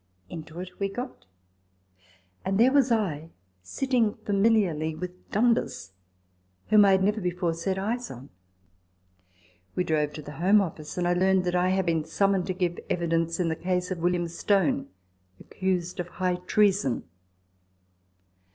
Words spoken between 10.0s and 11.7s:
to the Home Office; and I learned that I